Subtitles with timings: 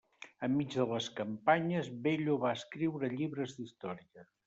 [0.45, 4.31] Enmig de les campanyes Bello va escriure llibres d'història.